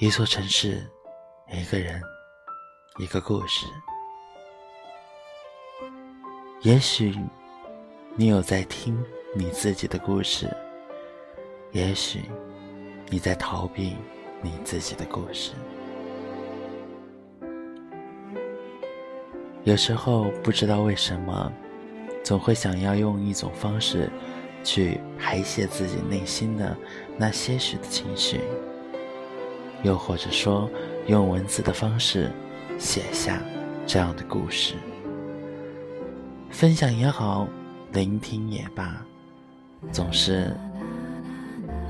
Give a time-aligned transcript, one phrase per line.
[0.00, 0.82] 一座城市，
[1.52, 2.00] 一个人，
[2.98, 3.66] 一个故事。
[6.62, 7.14] 也许
[8.16, 8.98] 你有在听
[9.34, 10.48] 你自己的故事，
[11.72, 12.22] 也许
[13.10, 13.94] 你在逃避
[14.40, 15.52] 你自己的故事。
[19.64, 21.52] 有时候不知道为什么，
[22.24, 24.10] 总会想要用一种方式
[24.64, 26.74] 去排泄自己内心的
[27.18, 28.40] 那些许的情绪。
[29.82, 30.68] 又或者说，
[31.06, 32.30] 用文字的方式
[32.78, 33.40] 写下
[33.86, 34.74] 这样的故事，
[36.50, 37.48] 分享也好，
[37.92, 39.04] 聆听也罢，
[39.90, 40.54] 总是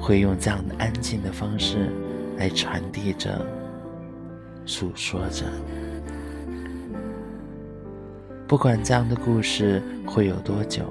[0.00, 1.90] 会用这样的安静的方式
[2.36, 3.44] 来传递着、
[4.64, 5.44] 诉说着。
[8.46, 10.84] 不管这样的故事会有多久，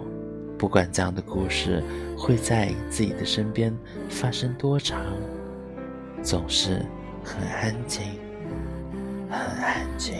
[0.57, 1.83] 不管这样的故事
[2.17, 3.75] 会在自己的身边
[4.09, 5.01] 发生多长。
[6.21, 6.85] 总是
[7.23, 8.03] 很安静，
[9.29, 10.17] 很安静。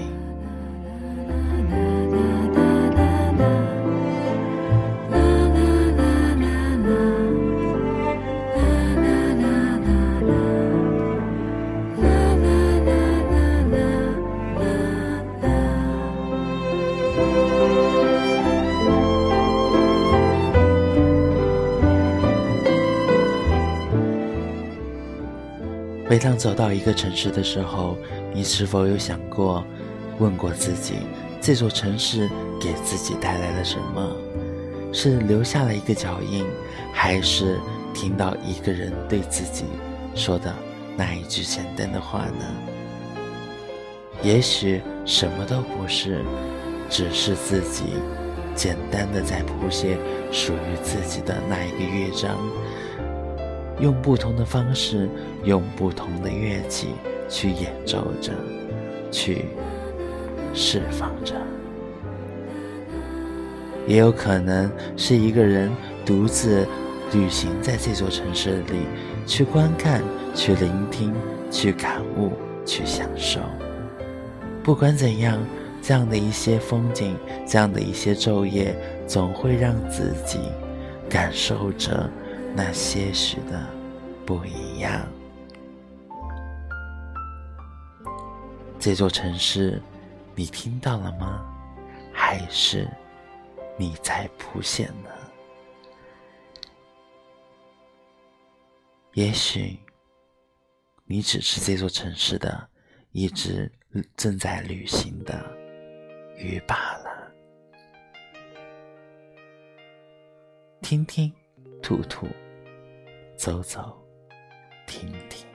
[26.20, 27.98] 每当走到一个城市的时候，
[28.34, 29.64] 你是否有想过、
[30.18, 30.96] 问过自己，
[31.40, 34.18] 这座城市给自己带来了什么？
[34.92, 36.46] 是留下了一个脚印，
[36.92, 37.58] 还是
[37.94, 39.64] 听到一个人对自己
[40.14, 40.54] 说的
[40.98, 42.46] 那一句简单的话呢？
[44.22, 46.22] 也许什么都不是，
[46.90, 47.94] 只是自己
[48.56, 49.98] 简单的在谱写
[50.34, 52.38] 属于自己的那一个乐章。
[53.80, 55.10] 用不同的方式，
[55.46, 56.90] 用不同的乐器
[57.30, 58.34] 去演奏着，
[59.10, 59.46] 去
[60.54, 61.34] 释放着。
[63.88, 65.72] 也有可能是一个人
[66.06, 66.68] 独自
[67.14, 68.82] 旅行在这座城市里，
[69.26, 70.04] 去观看，
[70.36, 71.14] 去聆听，
[71.50, 72.34] 去感悟，
[72.66, 73.40] 去享受。
[74.62, 75.40] 不管怎样，
[75.82, 77.16] 这样的一些风景，
[77.48, 78.76] 这样的一些昼夜，
[79.08, 80.38] 总会让自己
[81.10, 82.10] 感受着。
[82.56, 83.60] 那些许的
[84.30, 85.12] 不一样。
[88.80, 89.82] 这座城市，
[90.36, 91.44] 你听到了吗？
[92.14, 92.88] 还是
[93.76, 95.10] 你在谱写呢？
[99.14, 99.80] 也许
[101.06, 102.70] 你只是这座城市的
[103.14, 103.72] 一只
[104.16, 105.44] 正在旅行的
[106.38, 107.32] 鱼罢了。
[110.84, 111.34] 听听。
[111.82, 112.28] 吐吐，
[113.36, 113.99] 走走，
[114.90, 115.46] 听听。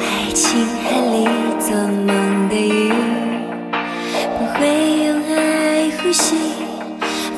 [0.00, 0.02] 爱
[0.32, 1.28] 情海里
[1.60, 2.90] 做梦的鱼，
[4.38, 4.58] 不会
[5.04, 6.34] 用爱呼吸，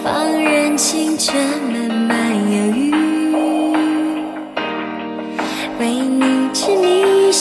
[0.05, 1.37] 放任青春
[1.73, 2.95] 慢慢忧郁。
[5.79, 6.36] 为你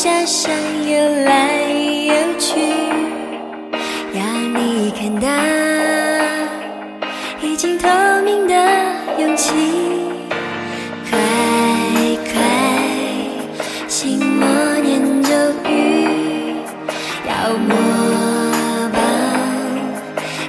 [0.05, 0.53] 遐想
[0.87, 1.63] 游来
[2.05, 2.61] 游去，
[4.13, 4.21] 要
[4.53, 5.27] 你看到
[7.41, 7.89] 已经透
[8.23, 8.53] 明的
[9.17, 9.51] 勇气。
[11.09, 11.17] 快
[12.23, 12.33] 快，
[13.87, 14.47] 心默
[14.83, 15.33] 念咒
[15.67, 16.53] 语，
[17.27, 17.75] 要模
[18.93, 19.01] 仿，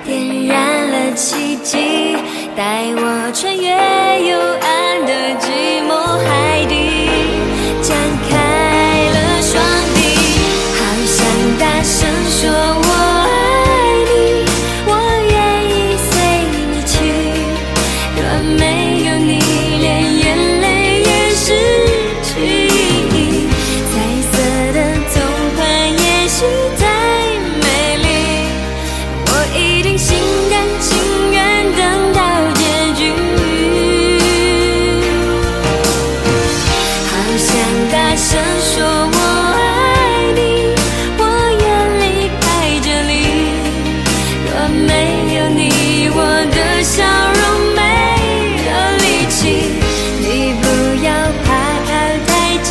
[0.05, 2.15] 点燃了奇迹，
[2.55, 3.71] 带我穿越
[4.29, 5.35] 幽暗的
[38.17, 39.19] 想说我
[39.55, 40.41] 爱你
[41.19, 41.23] 我
[41.61, 41.65] 愿
[42.01, 42.05] 离
[42.41, 42.45] 开
[42.81, 43.13] 这里
[44.47, 44.51] 若
[44.87, 44.91] 没
[45.37, 45.61] 有你
[46.15, 46.19] 我
[46.51, 47.05] 的笑
[47.41, 47.43] 容
[47.77, 47.81] 没
[48.65, 48.69] 有
[49.03, 49.39] 力气
[50.19, 50.25] 你
[50.63, 50.65] 不
[51.05, 51.09] 要
[51.45, 51.47] 怕
[51.85, 51.89] 靠
[52.27, 52.31] 太
[52.63, 52.67] 近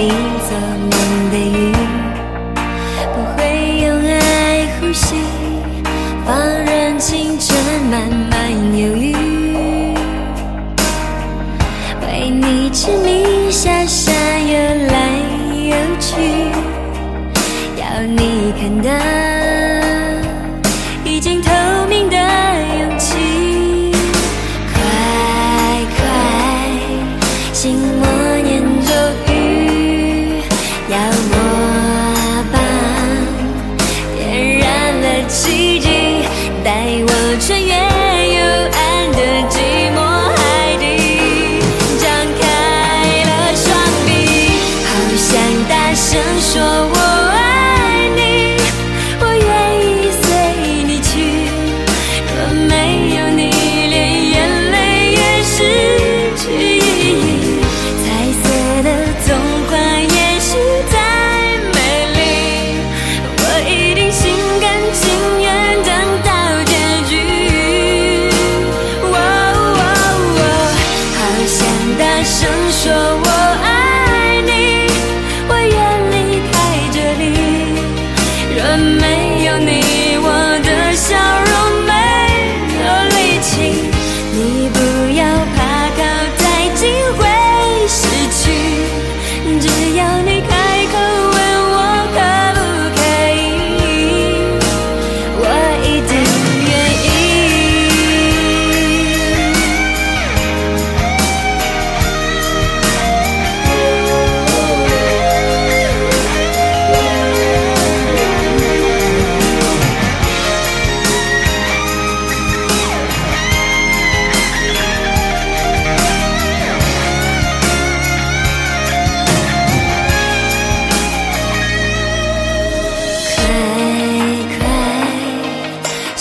[0.00, 0.08] 你
[0.48, 0.69] 走。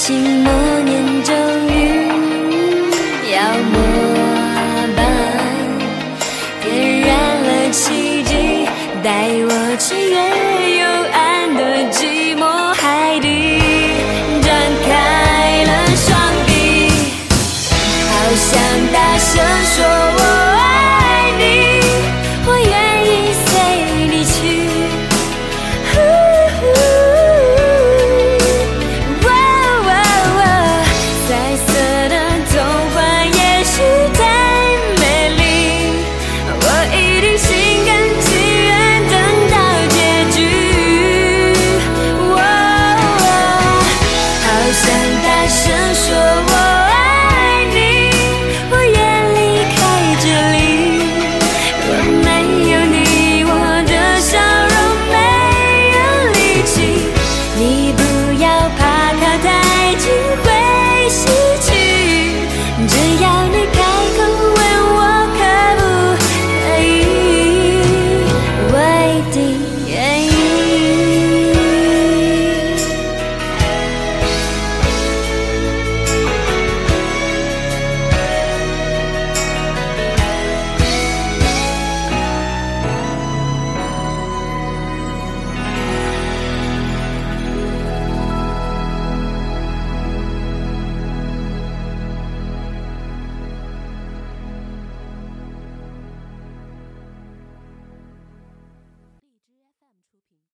[0.10, 1.36] 寂寞年终
[1.70, 2.08] 于
[3.32, 3.38] 要
[3.72, 3.80] 末
[4.96, 5.06] 班
[6.64, 8.68] 点燃了奇迹
[9.04, 10.49] 带我去远。